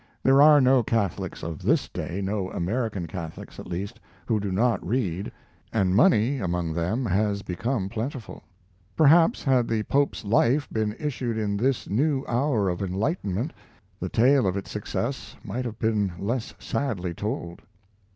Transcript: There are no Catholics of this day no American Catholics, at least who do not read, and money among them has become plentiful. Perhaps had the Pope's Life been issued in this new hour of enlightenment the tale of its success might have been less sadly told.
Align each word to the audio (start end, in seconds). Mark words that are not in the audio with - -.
There 0.23 0.41
are 0.41 0.59
no 0.59 0.81
Catholics 0.81 1.43
of 1.43 1.61
this 1.61 1.87
day 1.87 2.21
no 2.23 2.49
American 2.49 3.05
Catholics, 3.05 3.59
at 3.59 3.67
least 3.67 3.99
who 4.25 4.39
do 4.39 4.51
not 4.51 4.83
read, 4.83 5.31
and 5.71 5.95
money 5.95 6.39
among 6.39 6.73
them 6.73 7.05
has 7.05 7.43
become 7.43 7.87
plentiful. 7.87 8.41
Perhaps 8.95 9.43
had 9.43 9.67
the 9.67 9.83
Pope's 9.83 10.25
Life 10.25 10.67
been 10.73 10.95
issued 10.97 11.37
in 11.37 11.55
this 11.55 11.87
new 11.87 12.25
hour 12.27 12.67
of 12.67 12.81
enlightenment 12.81 13.53
the 13.99 14.09
tale 14.09 14.47
of 14.47 14.57
its 14.57 14.71
success 14.71 15.35
might 15.43 15.65
have 15.65 15.77
been 15.77 16.13
less 16.17 16.55
sadly 16.57 17.13
told. 17.13 17.61